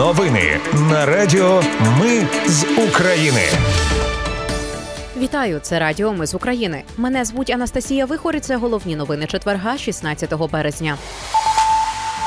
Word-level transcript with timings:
Новини 0.00 0.60
на 0.90 1.06
Радіо 1.06 1.62
Ми 2.00 2.26
з 2.46 2.64
України. 2.88 3.40
Вітаю, 5.16 5.58
це 5.62 5.78
Радіо 5.78 6.12
Ми 6.12 6.26
з 6.26 6.34
України. 6.34 6.82
Мене 6.96 7.24
звуть 7.24 7.50
Анастасія 7.50 8.06
Вихор 8.06 8.36
і 8.36 8.40
Це 8.40 8.56
головні 8.56 8.96
новини 8.96 9.26
четверга, 9.26 9.78
16 9.78 10.34
березня. 10.52 10.96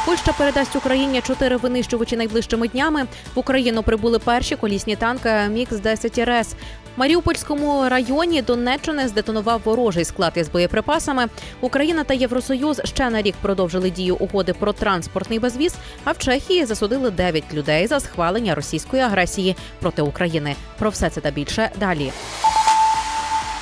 Польща 0.05 0.33
передасть 0.33 0.75
Україні 0.75 1.21
чотири 1.21 1.57
винищувачі 1.57 2.17
найближчими 2.17 2.67
днями. 2.67 3.05
В 3.35 3.39
Україну 3.39 3.83
прибули 3.83 4.19
перші 4.19 4.55
колісні 4.55 4.95
танки 4.95 5.29
Мікс 5.49 5.79
10 5.79 6.19
РС. 6.19 6.55
Маріупольському 6.97 7.89
районі 7.89 8.41
Донеччини 8.41 9.07
здетонував 9.07 9.61
ворожий 9.65 10.05
склад 10.05 10.33
із 10.35 10.49
боєприпасами. 10.49 11.27
Україна 11.61 12.03
та 12.03 12.13
Євросоюз 12.13 12.81
ще 12.83 13.09
на 13.09 13.21
рік 13.21 13.35
продовжили 13.41 13.89
дію 13.89 14.15
угоди 14.15 14.53
про 14.53 14.73
транспортний 14.73 15.39
безвіз. 15.39 15.75
А 16.03 16.11
в 16.11 16.17
Чехії 16.17 16.65
засудили 16.65 17.11
9 17.11 17.53
людей 17.53 17.87
за 17.87 17.99
схвалення 17.99 18.55
російської 18.55 19.03
агресії 19.03 19.55
проти 19.79 20.01
України. 20.01 20.55
Про 20.79 20.89
все 20.89 21.09
це 21.09 21.21
та 21.21 21.31
більше 21.31 21.69
далі. 21.79 22.11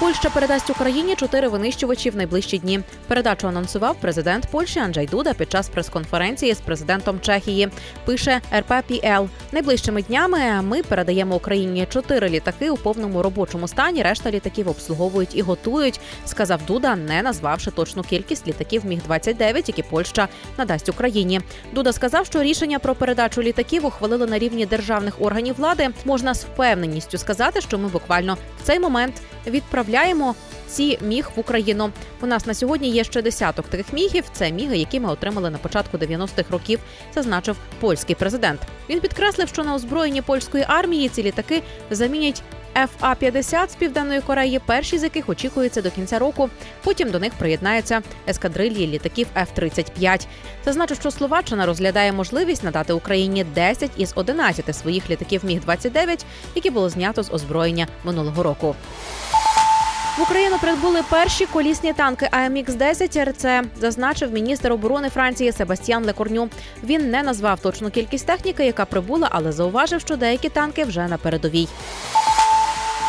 Польща 0.01 0.29
передасть 0.29 0.69
Україні 0.69 1.15
чотири 1.15 1.47
винищувачі 1.47 2.09
в 2.09 2.15
найближчі 2.15 2.57
дні. 2.57 2.79
Передачу 3.07 3.47
анонсував 3.47 3.95
президент 4.01 4.47
Польщі 4.51 4.79
Анджей 4.79 5.07
Дуда 5.07 5.33
під 5.33 5.51
час 5.51 5.69
прес-конференції 5.69 6.53
з 6.53 6.59
президентом 6.59 7.19
Чехії. 7.19 7.69
Пише 8.05 8.41
РППЛ. 8.57 9.25
Найближчими 9.51 10.01
днями 10.01 10.61
ми 10.61 10.83
передаємо 10.83 11.35
Україні 11.35 11.87
чотири 11.89 12.29
літаки 12.29 12.69
у 12.69 12.77
повному 12.77 13.21
робочому 13.23 13.67
стані. 13.67 14.03
Решта 14.03 14.31
літаків 14.31 14.69
обслуговують 14.69 15.35
і 15.35 15.41
готують. 15.41 15.99
Сказав 16.25 16.59
Дуда, 16.67 16.95
не 16.95 17.21
назвавши 17.21 17.71
точну 17.71 18.03
кількість 18.03 18.47
літаків 18.47 18.85
Міг 18.85 19.01
29 19.03 19.69
які 19.69 19.83
Польща 19.83 20.27
надасть 20.57 20.89
Україні. 20.89 21.41
Дуда 21.73 21.93
сказав, 21.93 22.25
що 22.25 22.43
рішення 22.43 22.79
про 22.79 22.95
передачу 22.95 23.41
літаків 23.41 23.85
ухвалили 23.85 24.27
на 24.27 24.39
рівні 24.39 24.65
державних 24.65 25.21
органів 25.21 25.55
влади. 25.57 25.89
Можна 26.05 26.33
з 26.33 26.43
впевненістю 26.43 27.17
сказати, 27.17 27.61
що 27.61 27.77
ми 27.77 27.87
буквально 27.87 28.37
в 28.61 28.63
цей 28.63 28.79
момент 28.79 29.13
відправляємо 29.47 29.90
ці 30.71 30.99
міг 31.01 31.29
в 31.35 31.39
Україну. 31.39 31.91
У 32.21 32.25
нас 32.25 32.45
на 32.45 32.53
сьогодні 32.53 32.89
є 32.89 33.03
ще 33.03 33.21
десяток 33.21 33.67
таких 33.67 33.93
мігів. 33.93 34.23
Це 34.33 34.51
міги, 34.51 34.77
які 34.77 34.99
ми 34.99 35.09
отримали 35.09 35.49
на 35.49 35.57
початку 35.57 35.97
90-х 35.97 36.51
років, 36.51 36.79
зазначив 37.15 37.57
польський 37.79 38.15
президент. 38.15 38.61
Він 38.89 38.99
підкреслив, 38.99 39.47
що 39.47 39.63
на 39.63 39.75
озброєнні 39.75 40.21
польської 40.21 40.65
армії 40.67 41.09
ці 41.09 41.23
літаки 41.23 41.61
замінять. 41.89 42.43
ФА-50 42.75 43.69
з 43.69 43.75
південної 43.75 44.21
Кореї, 44.21 44.59
перші 44.65 44.97
з 44.97 45.03
яких 45.03 45.29
очікується 45.29 45.81
до 45.81 45.91
кінця 45.91 46.19
року. 46.19 46.49
Потім 46.83 47.11
до 47.11 47.19
них 47.19 47.33
приєднаються 47.33 48.01
ескадрильї 48.27 48.87
літаків 48.87 49.27
Ф-35. 49.35 50.27
Зазначу, 50.65 50.95
що 50.95 51.11
Словаччина 51.11 51.65
розглядає 51.65 52.11
можливість 52.11 52.63
надати 52.63 52.93
Україні 52.93 53.43
10 53.43 53.91
із 53.97 54.13
11 54.15 54.75
своїх 54.75 55.09
літаків 55.09 55.45
Міг 55.45 55.61
29 55.61 56.25
які 56.55 56.69
було 56.69 56.89
знято 56.89 57.23
з 57.23 57.31
озброєння 57.31 57.87
минулого 58.03 58.43
року. 58.43 58.75
В 60.17 60.21
Україну 60.21 60.57
прибули 60.61 61.01
перші 61.09 61.45
колісні 61.45 61.93
танки 61.93 62.27
амх 62.31 62.75
10 62.75 63.17
РЦ, 63.17 63.45
зазначив 63.79 64.33
міністр 64.33 64.71
оборони 64.71 65.09
Франції 65.09 65.51
Себастьян 65.51 66.05
Лекорню. 66.05 66.49
Він 66.83 67.09
не 67.09 67.23
назвав 67.23 67.59
точну 67.59 67.89
кількість 67.89 68.25
техніки, 68.25 68.65
яка 68.65 68.85
прибула, 68.85 69.27
але 69.31 69.51
зауважив, 69.51 70.01
що 70.01 70.15
деякі 70.15 70.49
танки 70.49 70.83
вже 70.83 71.07
на 71.07 71.17
передовій. 71.17 71.67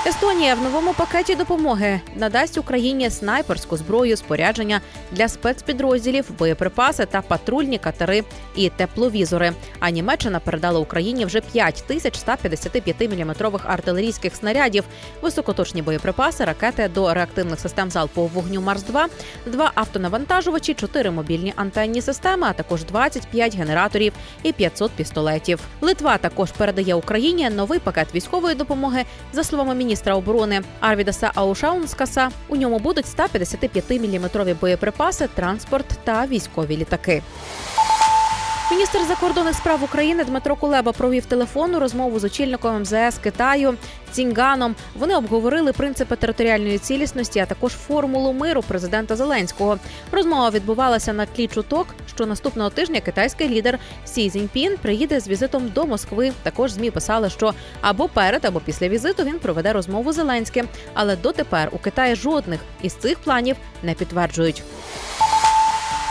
Естонія 0.07 0.55
в 0.55 0.61
новому 0.63 0.95
пакеті 0.95 1.35
допомоги 1.35 2.01
надасть 2.17 2.59
Україні 2.59 3.11
снайперську 3.11 3.77
зброю, 3.77 4.17
спорядження 4.17 4.81
для 5.13 5.29
спецпідрозділів, 5.29 6.31
боєприпаси 6.39 7.07
та 7.07 7.23
патрульні 7.23 7.79
катери 7.79 8.25
і 8.57 8.69
тепловізори. 8.69 9.53
А 9.81 9.91
Німеччина 9.91 10.41
передала 10.41 10.81
Україні 10.81 11.25
вже 11.25 11.41
5 11.41 11.85
тисяч 11.87 12.17
155 12.17 13.01
мм 13.01 13.35
артилерійських 13.65 14.37
снарядів, 14.37 14.85
високоточні 15.23 15.83
боєприпаси, 15.83 16.45
ракети 16.45 16.91
до 16.95 17.15
реактивних 17.15 17.61
систем 17.61 17.91
залпового 17.91 18.35
вогню 18.35 18.61
Марс 18.61 18.83
2 18.83 19.09
два 19.47 19.73
автонавантажувачі, 19.75 20.75
чотири 20.75 21.11
мобільні 21.11 21.53
антенні 21.57 22.03
системи, 22.03 22.47
а 22.51 22.53
також 22.53 22.85
25 22.85 23.57
генераторів 23.57 24.13
і 24.43 24.53
500 24.53 24.91
пістолетів. 24.91 25.61
Литва 25.81 26.19
також 26.19 26.51
передає 26.51 26.95
Україні 26.95 27.51
новий 27.51 27.79
пакет 27.79 28.15
військової 28.15 28.55
допомоги 28.55 29.05
за 29.33 29.45
словами 29.45 29.75
міністра 29.75 29.92
міністра 29.93 30.15
оборони 30.15 30.61
Арвідаса 30.81 31.31
Аушаунскаса. 31.35 32.31
У 32.49 32.57
ньому 32.57 32.79
будуть 32.79 33.05
155-мм 33.05 34.57
боєприпаси, 34.61 35.29
транспорт 35.35 35.87
та 36.05 36.27
військові 36.27 36.77
літаки. 36.77 37.23
Міністр 38.71 38.99
закордонних 39.09 39.55
справ 39.55 39.83
України 39.85 40.25
Дмитро 40.25 40.57
Кулеба 40.57 40.93
провів 40.93 41.27
телефонну 41.27 41.81
розмову 41.81 42.19
з 42.19 42.25
очільником 42.25 42.81
МЗС 42.81 43.19
Китаю 43.23 43.75
Цінганом. 44.11 44.75
Вони 44.95 45.17
обговорили 45.17 45.73
принципи 45.73 46.17
територіальної 46.17 46.79
цілісності, 46.79 47.39
а 47.39 47.47
також 47.47 47.73
формулу 47.73 48.33
миру 48.33 48.63
президента 48.63 49.17
Зеленського. 49.17 49.79
Розмова 50.13 50.51
відбувалася 50.51 51.13
на 51.13 51.27
тлі 51.27 51.49
чуток, 51.49 51.87
що 52.15 52.27
наступного 52.27 52.71
тижня 52.71 53.01
китайський 53.01 53.49
лідер 53.49 53.79
Сі 54.05 54.31
Цзіньпін 54.31 54.77
приїде 54.83 55.21
з 55.21 55.29
візитом 55.29 55.69
до 55.69 55.87
Москви. 55.87 56.33
Також 56.43 56.71
змі 56.71 56.91
писали, 56.91 57.31
що 57.31 57.55
або 57.81 58.09
перед, 58.09 58.45
або 58.45 58.61
після 58.61 58.89
візиту 58.89 59.25
він 59.25 59.39
проведе 59.39 59.73
розмову 59.73 60.13
з 60.13 60.17
Зеленським. 60.17 60.69
Але 60.95 61.17
дотепер 61.17 61.69
у 61.73 61.79
Китаї 61.79 62.15
жодних 62.15 62.61
із 62.83 62.95
цих 62.95 63.19
планів 63.19 63.57
не 63.83 63.95
підтверджують. 63.95 64.63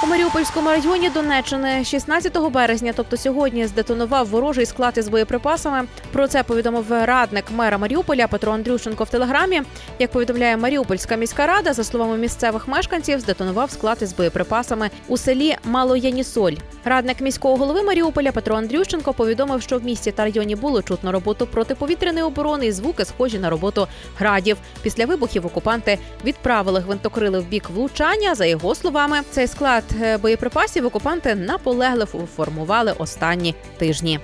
У 0.03 0.07
Маріупольському 0.07 0.69
районі 0.69 1.09
Донеччини 1.09 1.83
16 1.83 2.37
березня, 2.37 2.93
тобто 2.95 3.17
сьогодні, 3.17 3.67
здетонував 3.67 4.27
ворожий 4.27 4.65
склад 4.65 4.93
із 4.97 5.07
боєприпасами. 5.07 5.87
Про 6.11 6.27
це 6.27 6.43
повідомив 6.43 6.85
радник 6.89 7.45
мера 7.51 7.77
Маріуполя 7.77 8.27
Петро 8.27 8.51
Андрющенко 8.51 9.03
в 9.03 9.09
телеграмі. 9.09 9.61
Як 9.99 10.11
повідомляє 10.11 10.57
Маріупольська 10.57 11.15
міська 11.15 11.47
рада, 11.47 11.73
за 11.73 11.83
словами 11.83 12.17
місцевих 12.17 12.67
мешканців, 12.67 13.19
здетонував 13.19 13.71
склад 13.71 13.97
із 14.01 14.13
боєприпасами 14.13 14.89
у 15.07 15.17
селі 15.17 15.57
Малоянісоль. 15.63 16.53
Радник 16.85 17.21
міського 17.21 17.55
голови 17.55 17.83
Маріуполя 17.83 18.31
Петро 18.31 18.55
Андрющенко 18.55 19.13
повідомив, 19.13 19.61
що 19.61 19.77
в 19.77 19.83
місті 19.83 20.11
та 20.11 20.23
районі 20.23 20.55
було 20.55 20.81
чутно 20.81 21.11
роботу 21.11 21.47
протиповітряної 21.47 22.25
оборони 22.25 22.65
і 22.65 22.71
звуки 22.71 23.05
схожі 23.05 23.39
на 23.39 23.49
роботу 23.49 23.87
градів. 24.17 24.57
Після 24.81 25.05
вибухів 25.05 25.45
окупанти 25.45 25.97
відправили 26.25 26.79
гвинтокрили 26.79 27.39
в 27.39 27.45
бік 27.45 27.69
влучання. 27.69 28.35
За 28.35 28.45
його 28.45 28.75
словами, 28.75 29.17
цей 29.31 29.47
склад 29.47 29.83
боєприпасів 30.21 30.85
окупанти 30.85 31.35
наполегливо 31.35 32.27
формували 32.35 32.93
останні 32.97 33.55
тижні. 33.77 34.19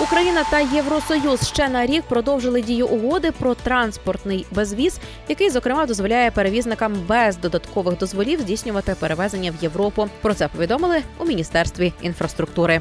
Україна 0.00 0.44
та 0.50 0.60
Євросоюз 0.60 1.48
ще 1.48 1.68
на 1.68 1.86
рік 1.86 2.02
продовжили 2.02 2.62
дію 2.62 2.86
угоди 2.86 3.32
про 3.32 3.54
транспортний 3.54 4.46
безвіз, 4.50 4.98
який 5.28 5.50
зокрема 5.50 5.86
дозволяє 5.86 6.30
перевізникам 6.30 6.94
без 7.08 7.36
додаткових 7.36 7.98
дозволів 7.98 8.40
здійснювати 8.40 8.96
перевезення 9.00 9.50
в 9.50 9.62
Європу. 9.62 10.08
Про 10.20 10.34
це 10.34 10.48
повідомили 10.48 11.02
у 11.18 11.24
міністерстві 11.24 11.92
інфраструктури. 12.02 12.80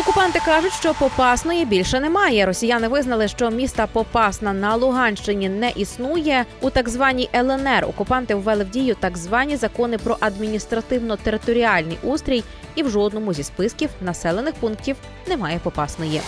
Окупанти 0.00 0.40
кажуть, 0.44 0.72
що 0.72 0.94
Попасної 0.94 1.64
більше 1.64 2.00
немає. 2.00 2.46
Росіяни 2.46 2.88
визнали, 2.88 3.28
що 3.28 3.50
міста 3.50 3.86
Попасна 3.86 4.52
на 4.52 4.76
Луганщині 4.76 5.48
не 5.48 5.70
існує. 5.70 6.44
У 6.60 6.70
так 6.70 6.88
званій 6.88 7.28
ЛНР 7.34 7.84
окупанти 7.88 8.34
ввели 8.34 8.64
в 8.64 8.70
дію 8.70 8.96
так 9.00 9.16
звані 9.18 9.56
закони 9.56 9.98
про 9.98 10.16
адміністративно-територіальний 10.20 11.96
устрій, 12.02 12.44
і 12.74 12.82
в 12.82 12.90
жодному 12.90 13.32
зі 13.32 13.42
списків 13.42 13.90
населених 14.00 14.54
пунктів 14.54 14.96
немає 15.28 15.60
Попасної. 15.62 16.20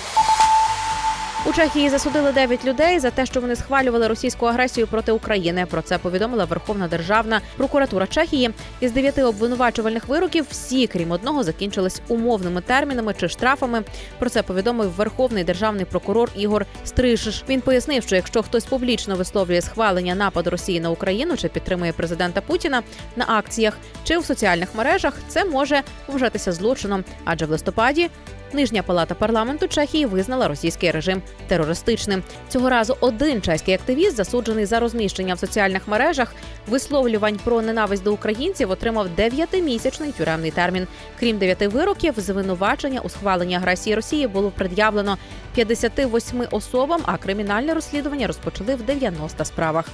У 1.47 1.53
Чехії 1.53 1.89
засудили 1.89 2.33
9 2.33 2.65
людей 2.65 2.99
за 2.99 3.11
те, 3.11 3.27
що 3.27 3.41
вони 3.41 3.57
схвалювали 3.57 4.09
російську 4.09 4.47
агресію 4.47 4.87
проти 4.87 5.13
України. 5.13 5.67
Про 5.67 5.83
це 5.83 5.99
повідомила 5.99 6.45
Верховна 6.45 6.89
Державна 6.89 7.41
прокуратура 7.57 8.07
Чехії. 8.07 8.51
Із 8.81 8.93
дев'яти 8.93 9.23
обвинувачувальних 9.23 10.09
вироків 10.09 10.47
всі, 10.51 10.87
крім 10.87 11.11
одного, 11.11 11.43
закінчились 11.43 12.03
умовними 12.09 12.61
термінами 12.61 13.15
чи 13.21 13.29
штрафами. 13.29 13.83
Про 14.19 14.31
це 14.31 14.43
повідомив 14.43 14.91
Верховний 14.91 15.45
державний 15.45 15.85
прокурор 15.85 16.31
Ігор 16.37 16.67
Стрижиш. 16.85 17.45
Він 17.49 17.61
пояснив, 17.61 18.03
що 18.03 18.17
якщо 18.17 18.43
хтось 18.43 18.65
публічно 18.65 19.17
висловлює 19.17 19.61
схвалення 19.61 20.15
нападу 20.15 20.51
Росії 20.51 20.81
на 20.81 20.91
Україну 20.91 21.37
чи 21.37 21.49
підтримує 21.49 21.93
президента 21.93 22.41
Путіна 22.41 22.83
на 23.17 23.25
акціях 23.29 23.79
чи 24.05 24.19
в 24.19 24.25
соціальних 24.25 24.75
мережах, 24.75 25.15
це 25.29 25.45
може 25.45 25.83
вважатися 26.09 26.53
злочином, 26.53 27.05
адже 27.25 27.47
в 27.47 27.51
листопаді 27.51 28.11
Нижня 28.55 28.83
палата 28.83 29.15
парламенту 29.15 29.69
Чехії 29.69 30.07
визнала 30.07 30.49
російський 30.49 30.91
режим 30.91 31.23
терористичним. 31.49 32.23
Цього 32.49 32.71
разу 32.71 32.97
один 33.01 33.43
чеський 33.43 33.75
активіст, 33.75 34.17
засуджений 34.17 34.67
за 34.67 34.81
розміщення 34.81 35.35
в 35.35 35.39
соціальних 35.39 35.89
мережах, 35.89 36.35
висловлювань 36.69 37.41
про 37.45 37.63
ненависть 37.63 38.03
до 38.03 38.13
українців, 38.13 38.71
отримав 38.71 39.09
дев'ятимісячний 39.09 40.13
тюремний 40.13 40.51
термін. 40.51 40.87
Крім 41.21 41.39
дев'яти 41.39 41.69
вироків, 41.69 42.15
звинувачення 42.17 43.01
у 43.01 43.09
схваленні 43.09 43.55
агресії 43.55 43.97
Росії 43.97 44.27
було 44.27 44.51
пред'явлено 44.51 45.19
58 45.55 46.45
особам, 46.51 47.01
а 47.05 47.17
кримінальне 47.17 47.75
розслідування 47.75 48.27
розпочали 48.27 48.75
в 48.75 48.83
90 48.83 49.45
справах. 49.45 49.85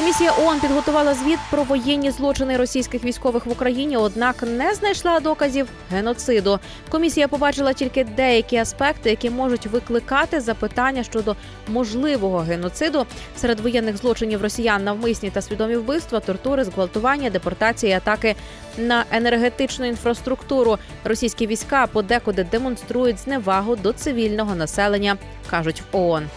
Місія 0.00 0.32
ООН 0.38 0.60
підготувала 0.60 1.14
звіт 1.14 1.38
про 1.50 1.62
воєнні 1.62 2.10
злочини 2.10 2.56
російських 2.56 3.04
військових 3.04 3.46
в 3.46 3.50
Україні, 3.50 3.96
однак 3.96 4.42
не 4.42 4.74
знайшла 4.74 5.20
доказів 5.20 5.68
геноциду. 5.90 6.58
Комісія 6.88 7.28
побачила 7.28 7.72
тільки 7.72 8.04
деякі 8.04 8.56
аспекти, 8.56 9.10
які 9.10 9.30
можуть 9.30 9.66
викликати 9.66 10.40
запитання 10.40 11.02
щодо 11.02 11.36
можливого 11.68 12.38
геноциду 12.38 13.06
серед 13.36 13.60
воєнних 13.60 13.96
злочинів 13.96 14.42
росіян 14.42 14.84
навмисні 14.84 15.30
та 15.30 15.42
свідомі 15.42 15.76
вбивства, 15.76 16.20
тортури, 16.20 16.64
зґвалтування, 16.64 17.30
депортації, 17.30 17.92
атаки 17.92 18.34
на 18.78 19.04
енергетичну 19.10 19.86
інфраструктуру. 19.86 20.78
Російські 21.04 21.46
війська 21.46 21.86
подекуди 21.86 22.44
демонструють 22.44 23.18
зневагу 23.18 23.76
до 23.76 23.92
цивільного 23.92 24.54
населення, 24.54 25.16
кажуть 25.50 25.82
в 25.92 25.96
ООН. 25.96 26.28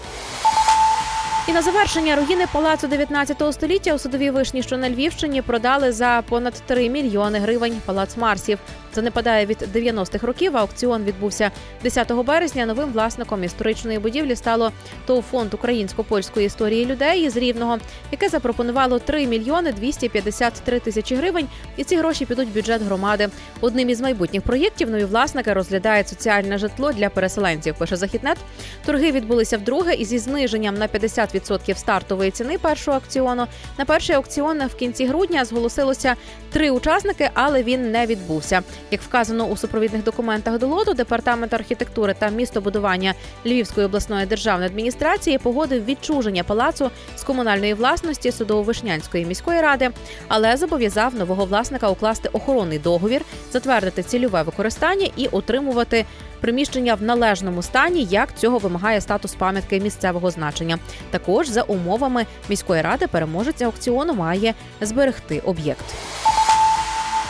І 1.49 1.51
на 1.51 1.61
завершення 1.61 2.15
руїни 2.15 2.45
палацу 2.53 2.87
19 2.87 3.43
століття 3.51 3.93
у 3.93 3.99
судовій 3.99 4.29
вишні, 4.29 4.63
що 4.63 4.77
на 4.77 4.89
Львівщині, 4.89 5.41
продали 5.41 5.91
за 5.91 6.23
понад 6.29 6.53
3 6.65 6.89
мільйони 6.89 7.39
гривень 7.39 7.81
палац 7.85 8.17
Марсів. 8.17 8.59
Занепадає 8.95 9.45
від 9.45 9.57
90-х 9.75 10.27
років. 10.27 10.57
а 10.57 10.59
Аукціон 10.59 11.03
відбувся 11.03 11.51
10 11.83 12.11
березня. 12.13 12.65
Новим 12.65 12.91
власником 12.91 13.43
історичної 13.43 13.99
будівлі 13.99 14.35
стало 14.35 14.71
ТОВ 15.05 15.23
фонд 15.31 15.53
українсько-польської 15.53 16.45
історії 16.45 16.85
людей 16.85 17.25
із 17.25 17.37
Рівного, 17.37 17.77
яке 18.11 18.29
запропонувало 18.29 18.99
3 18.99 19.27
мільйони 19.27 19.73
253 19.73 20.79
тисячі 20.79 21.15
гривень. 21.15 21.47
І 21.77 21.83
ці 21.83 21.95
гроші 21.97 22.25
підуть 22.25 22.47
в 22.49 22.53
бюджет 22.53 22.81
громади. 22.81 23.29
Одним 23.61 23.89
із 23.89 24.01
майбутніх 24.01 24.41
проєктів 24.43 24.89
нові 24.89 25.03
власники 25.03 25.53
розглядають 25.53 26.07
соціальне 26.07 26.57
житло 26.57 26.91
для 26.91 27.09
переселенців. 27.09 27.75
Пише 27.77 27.95
західнет. 27.95 28.37
Торги 28.85 29.11
відбулися 29.11 29.57
вдруге 29.57 29.93
і 29.93 30.05
зі 30.05 30.19
зниженням 30.19 30.75
на 30.75 30.87
50% 30.87 31.38
стартової 31.75 32.31
ціни 32.31 32.57
першого 32.57 32.95
аукціону. 32.97 33.47
На 33.77 33.85
перший 33.85 34.15
аукціон 34.15 34.67
в 34.67 34.75
кінці 34.75 35.05
грудня 35.05 35.45
зголосилося 35.45 36.15
три 36.51 36.71
учасники, 36.71 37.29
але 37.33 37.63
він 37.63 37.91
не 37.91 38.05
відбувся. 38.05 38.61
Як 38.91 39.01
вказано 39.01 39.45
у 39.45 39.57
супровідних 39.57 40.03
документах 40.03 40.59
до 40.59 40.67
лоту, 40.67 40.93
департамент 40.93 41.53
архітектури 41.53 42.15
та 42.19 42.29
містобудування 42.29 43.13
Львівської 43.45 43.85
обласної 43.85 44.25
державної 44.25 44.69
адміністрації 44.69 45.37
погодив 45.37 45.85
відчуження 45.85 46.43
палацу 46.43 46.91
з 47.17 47.23
комунальної 47.23 47.73
власності 47.73 48.29
Судово-Вишнянської 48.29 49.25
міської 49.25 49.61
ради, 49.61 49.89
але 50.27 50.57
зобов'язав 50.57 51.15
нового 51.15 51.45
власника 51.45 51.89
укласти 51.89 52.29
охоронний 52.33 52.79
договір, 52.79 53.21
затвердити 53.51 54.03
цільове 54.03 54.43
використання 54.43 55.09
і 55.15 55.27
отримувати 55.27 56.05
приміщення 56.41 56.95
в 56.95 57.03
належному 57.03 57.61
стані, 57.61 58.07
як 58.09 58.35
цього 58.35 58.57
вимагає 58.57 59.01
статус 59.01 59.35
пам'ятки 59.35 59.79
місцевого 59.79 60.31
значення. 60.31 60.79
Також 61.11 61.47
за 61.47 61.61
умовами 61.61 62.25
міської 62.49 62.81
ради 62.81 63.07
переможець 63.07 63.61
аукціону 63.61 64.13
має 64.13 64.53
зберегти 64.81 65.39
об'єкт. 65.39 65.85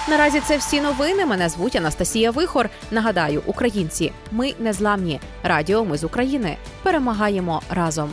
Наразі 0.09 0.39
це 0.39 0.57
всі 0.57 0.81
новини. 0.81 1.25
Мене 1.25 1.50
звуть 1.50 1.75
Анастасія 1.75 2.31
Вихор. 2.31 2.69
Нагадаю, 2.91 3.41
українці, 3.45 4.11
ми 4.31 4.53
незламні. 4.59 5.19
Радіо 5.44 5.85
Ми 5.85 5.97
з 5.97 6.03
України 6.03 6.57
перемагаємо 6.83 7.62
разом. 7.69 8.09